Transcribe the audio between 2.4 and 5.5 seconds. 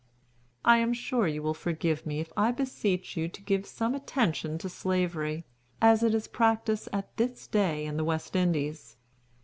beseech you to give some attention to Slavery,